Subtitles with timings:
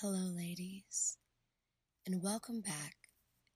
[0.00, 1.16] Hello, ladies,
[2.06, 2.94] and welcome back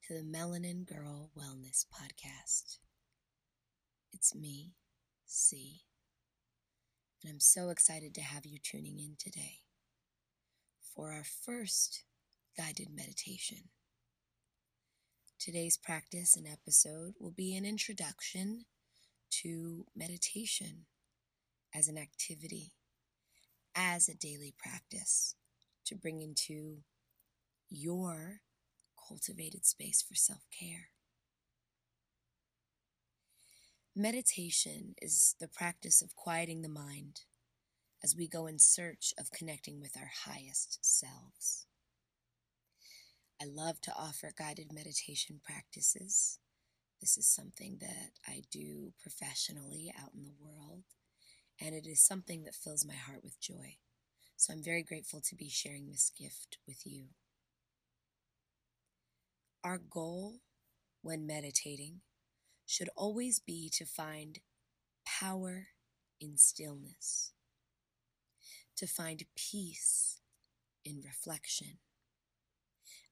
[0.03, 2.79] to the Melanin Girl Wellness Podcast.
[4.13, 4.73] It's me,
[5.25, 5.83] C,
[7.23, 9.61] and I'm so excited to have you tuning in today
[10.97, 12.03] for our first
[12.59, 13.69] guided meditation.
[15.39, 18.65] Today's practice and episode will be an introduction
[19.43, 20.87] to meditation
[21.73, 22.73] as an activity,
[23.77, 25.37] as a daily practice
[25.87, 26.79] to bring into
[27.69, 28.41] your
[29.09, 30.89] cultivated space for self care.
[33.95, 37.23] Meditation is the practice of quieting the mind
[38.03, 41.67] as we go in search of connecting with our highest selves.
[43.41, 46.39] I love to offer guided meditation practices.
[47.01, 50.85] This is something that I do professionally out in the world,
[51.61, 53.77] and it is something that fills my heart with joy.
[54.43, 57.11] So I'm very grateful to be sharing this gift with you.
[59.63, 60.41] Our goal
[61.01, 62.01] when meditating
[62.67, 64.41] should always be to find
[65.07, 65.69] power
[66.21, 67.35] in stillness,
[68.79, 70.19] to find peace
[70.85, 71.79] in reflection,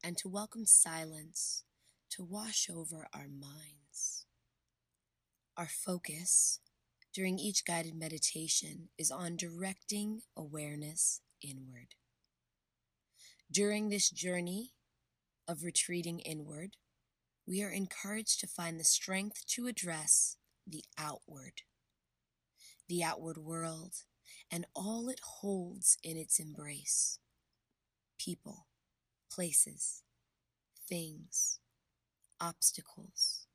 [0.02, 1.62] and to welcome silence
[2.10, 4.26] to wash over our minds.
[5.56, 6.58] Our focus
[7.12, 11.94] during each guided meditation is on directing awareness inward.
[13.50, 14.72] During this journey
[15.48, 16.76] of retreating inward,
[17.46, 21.62] we are encouraged to find the strength to address the outward,
[22.88, 23.94] the outward world,
[24.52, 27.18] and all it holds in its embrace
[28.18, 28.66] people,
[29.32, 30.02] places,
[30.88, 31.58] things,
[32.40, 33.46] obstacles,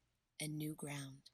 [0.42, 1.30] and new ground.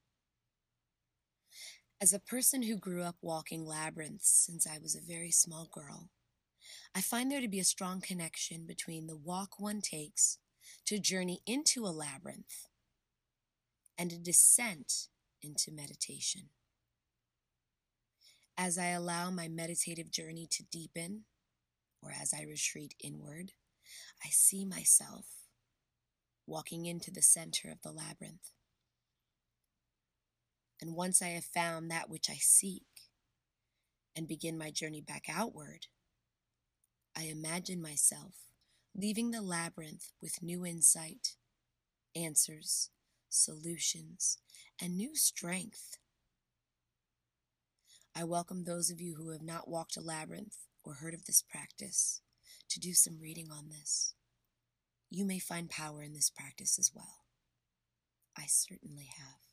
[2.02, 6.10] As a person who grew up walking labyrinths since I was a very small girl,
[6.96, 10.40] I find there to be a strong connection between the walk one takes
[10.88, 12.66] to journey into a labyrinth
[14.00, 15.10] and a descent
[15.44, 16.50] into meditation.
[18.58, 21.26] As I allow my meditative journey to deepen,
[22.02, 23.52] or as I retreat inward,
[24.26, 25.26] I see myself
[26.48, 28.54] walking into the center of the labyrinth.
[30.81, 32.86] And once I have found that which I seek
[34.15, 35.86] and begin my journey back outward,
[37.15, 38.33] I imagine myself
[38.95, 41.36] leaving the labyrinth with new insight,
[42.15, 42.89] answers,
[43.30, 44.39] solutions,
[44.81, 45.97] and new strength.
[48.15, 51.42] I welcome those of you who have not walked a labyrinth or heard of this
[51.42, 52.21] practice
[52.69, 54.15] to do some reading on this.
[55.09, 57.25] You may find power in this practice as well.
[58.37, 59.51] I certainly have.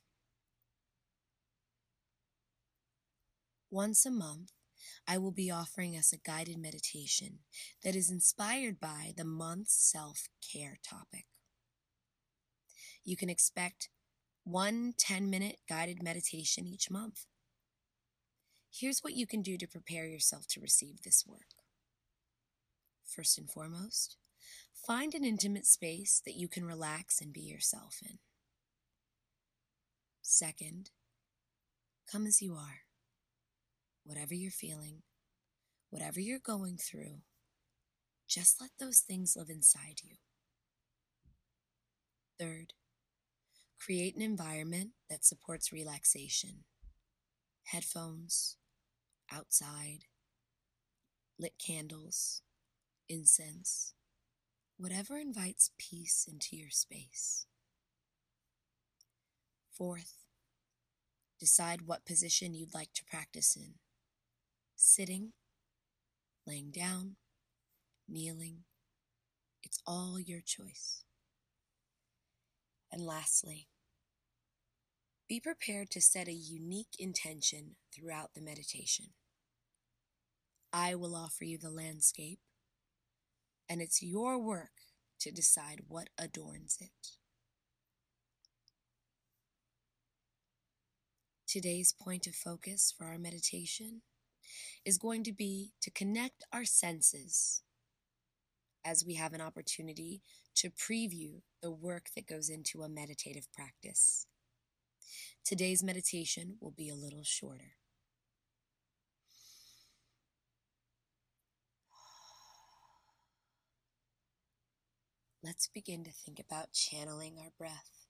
[3.71, 4.53] Once a month,
[5.07, 7.41] I will be offering us a guided meditation
[7.85, 11.27] that is inspired by the month's self care topic.
[13.05, 13.91] You can expect
[14.45, 17.27] one 10 minute guided meditation each month.
[18.71, 21.55] Here's what you can do to prepare yourself to receive this work.
[23.05, 24.17] First and foremost,
[24.73, 28.19] find an intimate space that you can relax and be yourself in.
[30.23, 30.91] Second,
[32.11, 32.88] come as you are
[34.09, 35.03] whatever you're feeling,
[35.91, 37.19] whatever you're going through,
[38.27, 40.17] just let those things live inside you.
[42.41, 42.73] Third,
[43.79, 46.65] create an environment that supports relaxation.
[47.65, 48.57] Headphones,
[49.31, 50.05] outside,
[51.39, 52.41] lit candles,
[53.11, 53.93] incense,
[54.79, 57.45] whatever invites peace into your space.
[59.77, 60.15] Fourth,
[61.39, 63.75] decide what position you'd like to practice in
[64.81, 65.33] sitting,
[66.47, 67.17] laying down,
[68.09, 68.61] kneeling.
[69.65, 71.05] It's all your choice.
[72.93, 73.67] And lastly,
[75.29, 79.07] be prepared to set a unique intention throughout the meditation.
[80.73, 82.39] I will offer you the landscape,
[83.69, 84.71] and it's your work
[85.21, 87.17] to decide what adorns it.
[91.49, 94.03] Today's point of focus for our meditation
[94.85, 97.63] is going to be to connect our senses
[98.85, 100.23] as we have an opportunity
[100.55, 104.27] to preview the work that goes into a meditative practice.
[105.45, 107.77] Today's meditation will be a little shorter.
[115.43, 118.07] Let's begin to think about channeling our breath.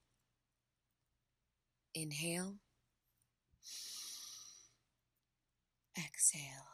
[1.93, 2.55] Inhale.
[5.99, 6.65] Exhale.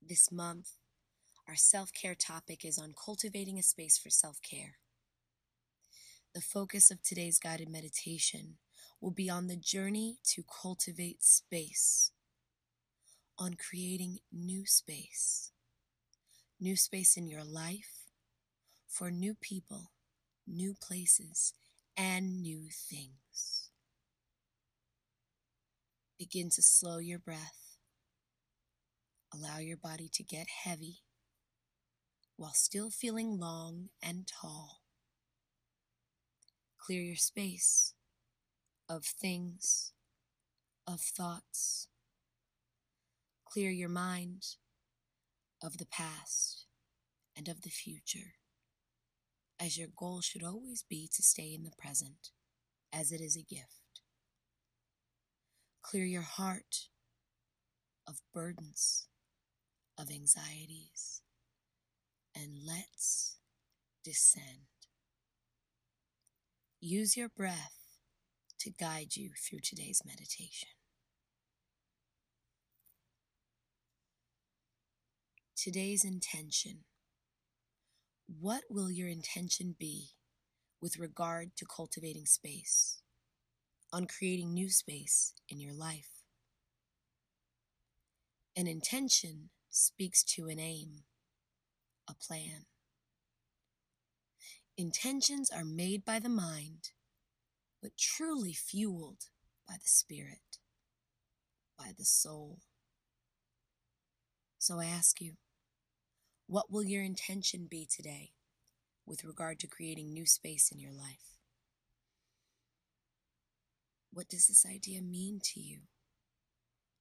[0.00, 0.78] This month,
[1.48, 4.78] our self care topic is on cultivating a space for self care.
[6.34, 8.58] The focus of today's guided meditation
[9.00, 12.12] will be on the journey to cultivate space,
[13.38, 15.52] on creating new space,
[16.60, 18.08] new space in your life
[18.88, 19.92] for new people,
[20.46, 21.52] new places,
[21.96, 23.55] and new things.
[26.18, 27.76] Begin to slow your breath.
[29.34, 31.00] Allow your body to get heavy
[32.36, 34.82] while still feeling long and tall.
[36.78, 37.92] Clear your space
[38.88, 39.92] of things,
[40.86, 41.88] of thoughts.
[43.44, 44.44] Clear your mind
[45.62, 46.64] of the past
[47.36, 48.36] and of the future,
[49.60, 52.30] as your goal should always be to stay in the present,
[52.90, 53.85] as it is a gift.
[55.88, 56.88] Clear your heart
[58.08, 59.06] of burdens,
[59.96, 61.22] of anxieties,
[62.34, 63.38] and let's
[64.02, 64.66] descend.
[66.80, 67.98] Use your breath
[68.58, 70.70] to guide you through today's meditation.
[75.56, 76.78] Today's intention.
[78.26, 80.08] What will your intention be
[80.82, 83.02] with regard to cultivating space,
[83.92, 86.10] on creating new space in your life?
[88.56, 91.04] An intention speaks to an aim,
[92.08, 92.66] a plan.
[94.78, 96.90] Intentions are made by the mind,
[97.82, 99.26] but truly fueled
[99.68, 100.58] by the Spirit,
[101.78, 102.60] by the soul.
[104.58, 105.34] So I ask you,
[106.46, 108.32] what will your intention be today
[109.04, 111.35] with regard to creating new space in your life?
[114.16, 115.80] What does this idea mean to you?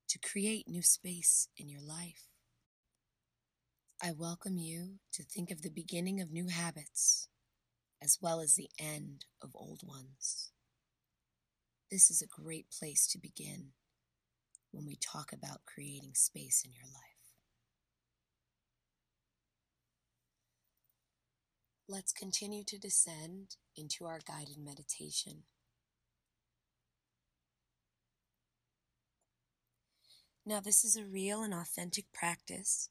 [0.10, 2.28] To create new space in your life.
[4.04, 7.30] I welcome you to think of the beginning of new habits
[8.04, 10.52] as well as the end of old ones.
[11.90, 13.68] This is a great place to begin
[14.72, 17.32] when we talk about creating space in your life.
[21.88, 25.44] Let's continue to descend into our guided meditation.
[30.48, 32.90] Now, this is a real and authentic practice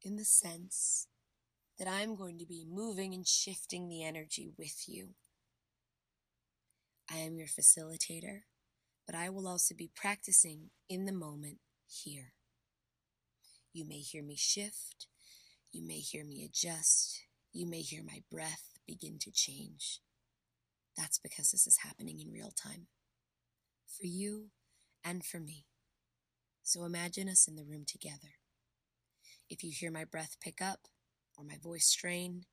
[0.00, 1.08] in the sense
[1.78, 5.10] that I'm going to be moving and shifting the energy with you.
[7.10, 8.42] I am your facilitator,
[9.04, 12.32] but I will also be practicing in the moment here.
[13.74, 15.06] You may hear me shift,
[15.70, 20.00] you may hear me adjust, you may hear my breath begin to change.
[20.96, 22.86] That's because this is happening in real time
[23.86, 24.46] for you
[25.04, 25.66] and for me.
[26.64, 28.40] So imagine us in the room together.
[29.48, 30.88] If you hear my breath pick up,
[31.36, 32.46] or my voice strain,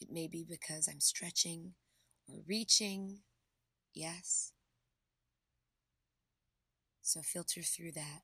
[0.00, 1.74] it may be because I'm stretching
[2.26, 3.18] or reaching.
[3.94, 4.52] Yes.
[7.02, 8.22] So filter through that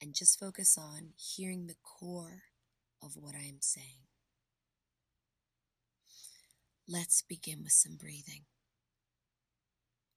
[0.00, 2.42] and just focus on hearing the core
[3.02, 4.06] of what I am saying.
[6.88, 8.42] Let's begin with some breathing.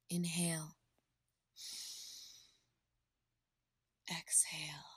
[0.10, 0.76] Inhale.
[4.10, 4.94] Exhale.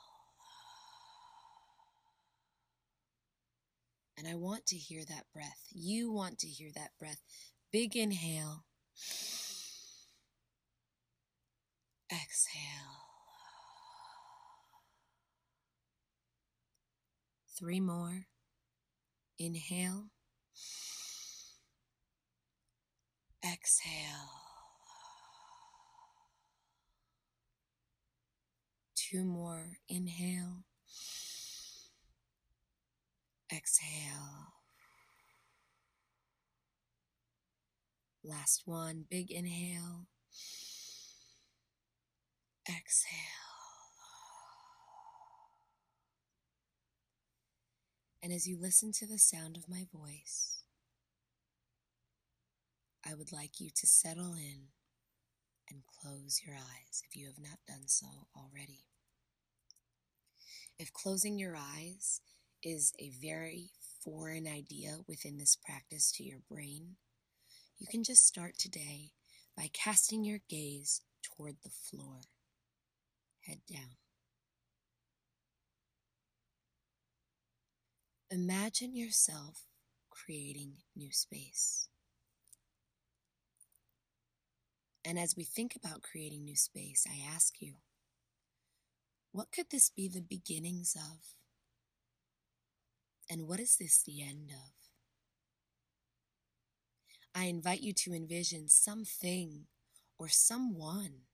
[4.17, 5.67] And I want to hear that breath.
[5.71, 7.21] You want to hear that breath.
[7.71, 8.65] Big inhale.
[12.11, 13.05] Exhale.
[17.57, 18.25] Three more.
[19.37, 20.09] Inhale.
[23.43, 24.46] Exhale.
[29.09, 29.77] Two more.
[29.87, 30.65] Inhale.
[33.55, 34.51] Exhale.
[38.21, 40.07] Last one, big inhale.
[42.67, 43.13] Exhale.
[48.21, 50.63] And as you listen to the sound of my voice,
[53.09, 54.67] I would like you to settle in
[55.69, 58.87] and close your eyes if you have not done so already.
[60.79, 62.21] If closing your eyes
[62.61, 63.71] is a very
[64.03, 66.97] foreign idea within this practice to your brain,
[67.79, 69.11] you can just start today
[69.55, 72.21] by casting your gaze toward the floor,
[73.47, 73.97] head down.
[78.29, 79.63] Imagine yourself
[80.11, 81.87] creating new space.
[85.03, 87.75] And as we think about creating new space, I ask you,
[89.37, 91.19] What could this be the beginnings of?
[93.29, 94.71] And what is this the end of?
[97.39, 99.65] I invite you to envision something
[100.17, 101.25] or someone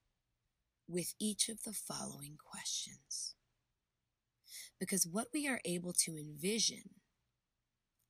[0.85, 3.35] with each of the following questions.
[4.81, 6.95] Because what we are able to envision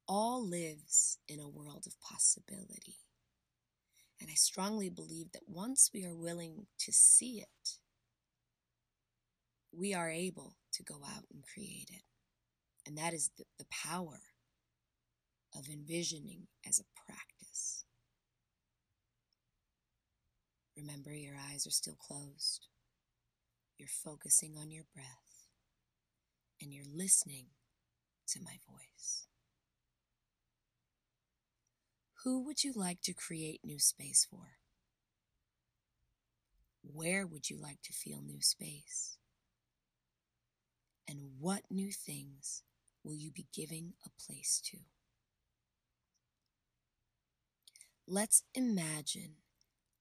[0.08, 2.98] all lives in a world of possibility.
[4.20, 7.78] And I strongly believe that once we are willing to see it,
[9.76, 12.04] we are able to go out and create it.
[12.86, 14.22] And that is the, the power
[15.56, 17.86] of envisioning as a practice.
[20.76, 22.68] Remember, your eyes are still closed.
[23.78, 25.48] You're focusing on your breath
[26.62, 27.48] and you're listening
[28.28, 29.28] to my voice.
[32.24, 34.58] Who would you like to create new space for?
[36.82, 39.18] Where would you like to feel new space?
[41.08, 42.64] And what new things
[43.04, 44.80] will you be giving a place to?
[48.08, 49.36] Let's imagine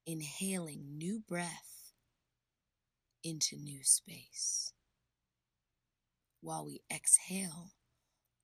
[0.06, 1.92] inhaling new breath
[3.24, 4.72] into new space
[6.42, 7.72] while we exhale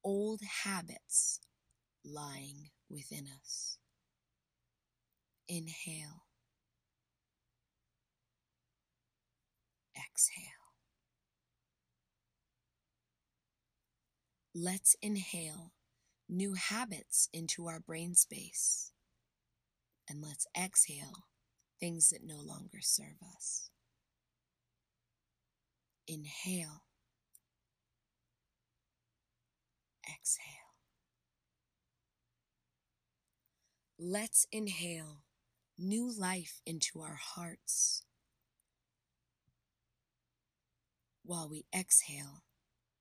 [0.05, 1.41] old habits
[2.05, 3.79] lying within us.
[5.49, 6.25] Inhale,
[9.97, 10.58] exhale.
[14.61, 15.73] Let's inhale
[16.29, 18.91] new habits into our brain space.
[20.11, 21.27] And let's exhale
[21.79, 23.71] things that no longer serve us.
[26.09, 26.83] Inhale.
[30.13, 30.45] Exhale.
[33.97, 35.23] Let's inhale
[35.79, 38.03] new life into our hearts
[41.23, 42.43] while we exhale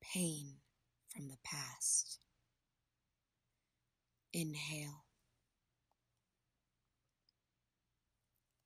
[0.04, 0.58] pain
[1.18, 2.20] from the past.
[4.34, 5.06] Inhale.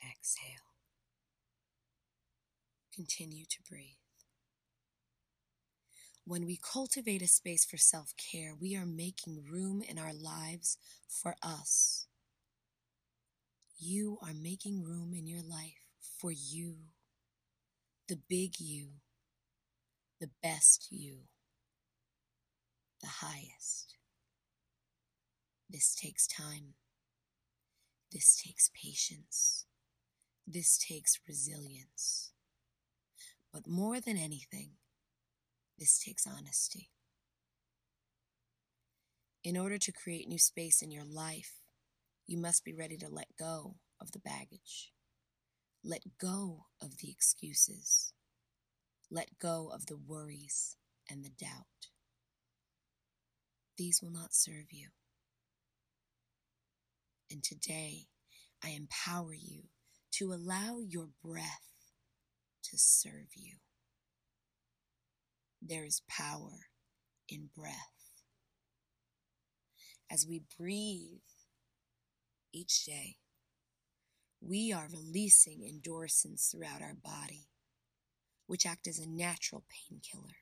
[0.02, 0.68] Exhale.
[2.94, 3.96] Continue to breathe.
[6.26, 10.78] When we cultivate a space for self care, we are making room in our lives
[11.08, 12.08] for us.
[13.78, 15.86] You are making room in your life
[16.20, 16.76] for you,
[18.10, 18.90] the big you,
[20.20, 21.22] the best you,
[23.02, 23.96] the highest.
[25.70, 26.76] This takes time.
[28.12, 29.66] This takes patience.
[30.46, 32.32] This takes resilience.
[33.54, 34.72] But more than anything,
[35.78, 36.90] this takes honesty.
[39.44, 41.62] In order to create new space in your life,
[42.28, 44.92] you must be ready to let go of the baggage.
[45.84, 48.14] Let go of the excuses.
[49.10, 50.78] Let go of the worries
[51.10, 51.90] and the doubt.
[53.82, 54.90] These will not serve you.
[57.32, 58.06] And today,
[58.64, 59.70] I empower you
[60.18, 61.66] to allow your breath
[62.66, 63.56] to serve you.
[65.60, 66.68] There is power
[67.28, 67.74] in breath.
[70.12, 71.26] As we breathe
[72.54, 73.16] each day,
[74.40, 77.48] we are releasing endorphins throughout our body,
[78.46, 80.38] which act as a natural painkiller.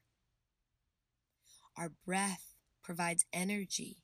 [1.78, 2.49] Our breath
[2.84, 4.04] provides energy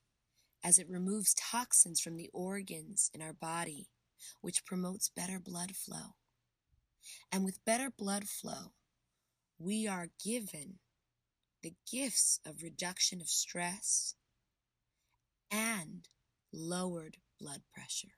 [0.64, 3.90] as it removes toxins from the organs in our body,
[4.42, 6.16] which promotes better blood flow.
[7.32, 8.74] And with better blood flow,
[9.60, 10.80] we are given
[11.62, 14.16] the gifts of reduction of stress
[15.52, 16.08] and
[16.52, 18.16] lowered blood pressure.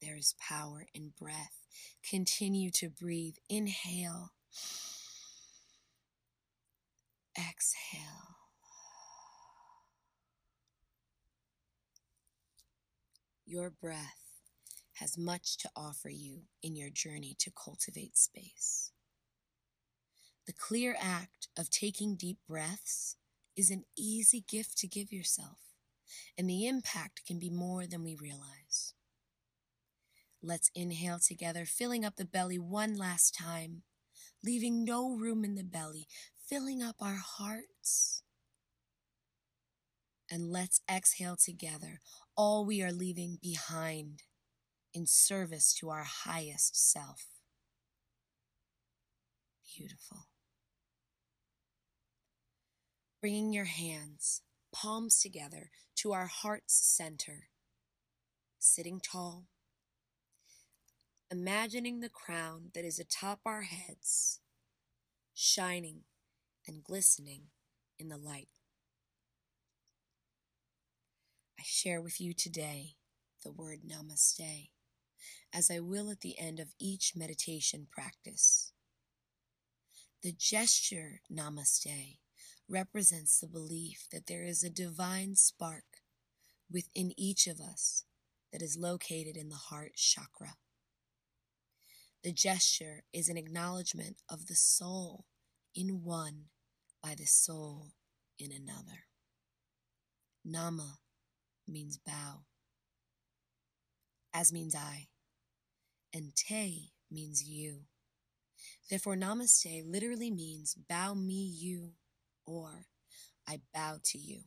[0.00, 1.66] There is power in breath.
[2.08, 3.36] Continue to breathe.
[3.48, 4.32] Inhale.
[7.38, 8.35] Exhale.
[13.46, 14.18] Your breath
[14.94, 18.90] has much to offer you in your journey to cultivate space.
[20.48, 23.16] The clear act of taking deep breaths
[23.56, 25.58] is an easy gift to give yourself,
[26.36, 28.94] and the impact can be more than we realize.
[30.42, 33.82] Let's inhale together, filling up the belly one last time,
[34.44, 36.08] leaving no room in the belly,
[36.48, 38.15] filling up our hearts.
[40.30, 42.00] And let's exhale together
[42.36, 44.22] all we are leaving behind
[44.92, 47.26] in service to our highest self.
[49.76, 50.26] Beautiful.
[53.20, 54.42] Bringing your hands,
[54.74, 57.48] palms together, to our heart's center,
[58.58, 59.46] sitting tall
[61.30, 64.40] imagining the crown that is atop our heads,
[65.34, 66.02] shining
[66.66, 67.42] and glistening
[67.98, 68.48] in the light.
[71.55, 72.94] I share with you today
[73.44, 74.70] the word namaste,
[75.52, 78.72] as I will at the end of each meditation practice.
[80.22, 82.18] The gesture namaste
[82.68, 85.84] represents the belief that there is a divine spark
[86.70, 88.04] within each of us
[88.52, 90.54] that is located in the heart chakra.
[92.22, 95.26] The gesture is an acknowledgement of the soul
[95.74, 96.44] in one
[97.02, 97.92] by the soul
[98.38, 99.06] in another.
[100.44, 100.98] Nama
[101.68, 102.44] means bow,
[104.32, 105.08] as means I,
[106.12, 107.82] and te means you.
[108.88, 111.92] Therefore, namaste literally means bow me you,
[112.46, 112.86] or
[113.48, 114.42] I bow to you.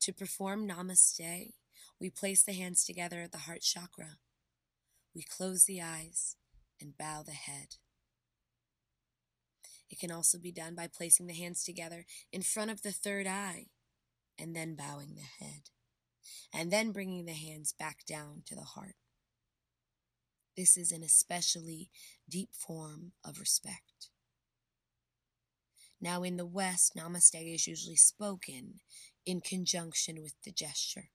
[0.00, 1.52] To perform namaste,
[2.00, 4.16] we place the hands together at the heart chakra.
[5.14, 6.36] We close the eyes
[6.80, 7.76] and bow the head.
[9.90, 13.26] It can also be done by placing the hands together in front of the third
[13.26, 13.66] eye
[14.38, 15.68] and then bowing the head,
[16.52, 18.96] and then bringing the hands back down to the heart.
[20.56, 21.88] This is an especially
[22.28, 24.10] deep form of respect.
[26.00, 28.80] Now, in the West, Namaste is usually spoken
[29.24, 31.10] in conjunction with the gesture.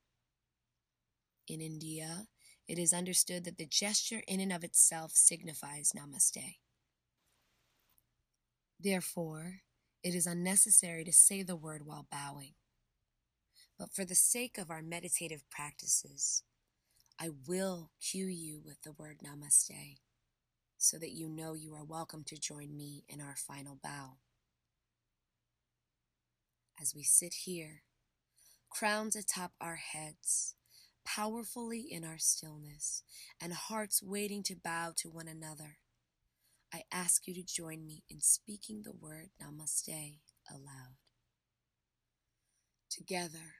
[1.47, 2.27] In India,
[2.67, 6.57] it is understood that the gesture in and of itself signifies Namaste.
[8.79, 9.61] Therefore,
[10.03, 12.53] it is unnecessary to say the word while bowing.
[13.77, 16.43] But for the sake of our meditative practices,
[17.19, 19.97] I will cue you with the word namaste
[20.77, 24.17] so that you know you are welcome to join me in our final bow.
[26.79, 27.83] As we sit here,
[28.69, 30.55] crowns atop our heads,
[31.05, 33.03] powerfully in our stillness,
[33.41, 35.77] and hearts waiting to bow to one another,
[36.73, 40.17] I ask you to join me in speaking the word namaste
[40.49, 40.97] aloud.
[42.89, 43.55] Together,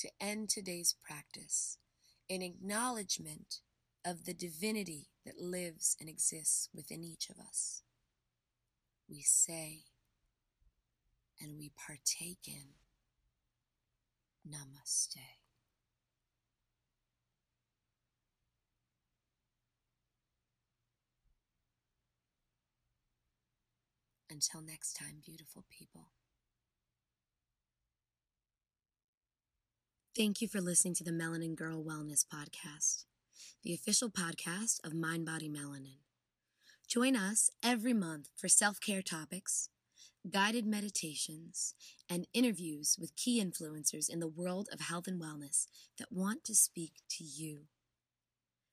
[0.00, 1.76] to end today's practice,
[2.26, 3.60] in acknowledgement
[4.04, 7.82] of the divinity that lives and exists within each of us.
[9.08, 9.84] We say
[11.38, 12.74] and we partake in
[14.48, 15.18] Namaste.
[24.30, 26.12] Until next time, beautiful people.
[30.16, 33.04] Thank you for listening to the Melanin Girl Wellness Podcast,
[33.62, 35.98] the official podcast of Mind Body Melanin.
[36.88, 39.68] Join us every month for self care topics,
[40.28, 41.74] guided meditations,
[42.08, 46.56] and interviews with key influencers in the world of health and wellness that want to
[46.56, 47.66] speak to you.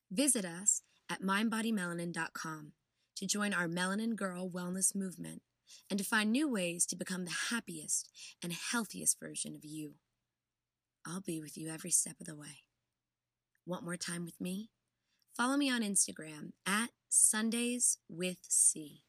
[0.10, 2.72] Visit us at mindbodymelanin.com
[3.16, 5.44] to join our Melanin Girl Wellness movement
[5.88, 8.10] and to find new ways to become the happiest
[8.42, 9.94] and healthiest version of you.
[11.08, 12.64] I'll be with you every step of the way.
[13.66, 14.72] Want more time with me?
[15.36, 19.04] Follow me on Instagram at Sundays with C.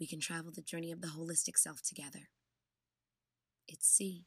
[0.00, 2.30] We can travel the journey of the holistic self together.
[3.68, 4.24] It's C,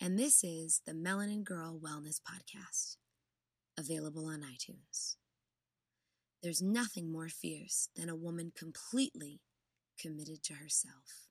[0.00, 2.96] and this is the Melanin Girl Wellness Podcast,
[3.78, 5.16] available on iTunes.
[6.42, 9.40] There's nothing more fierce than a woman completely
[9.98, 11.29] committed to herself.